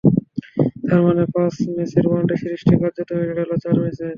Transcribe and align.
তার 0.85 0.99
মানে 1.05 1.23
পাঁচ 1.33 1.55
ম্যাচের 1.73 2.05
ওয়ানডে 2.07 2.35
সিরিজটি 2.41 2.73
কার্যত 2.81 3.09
হয়ে 3.11 3.27
দাঁড়াল 3.29 3.51
চার 3.63 3.75
ম্যাচের। 3.81 4.09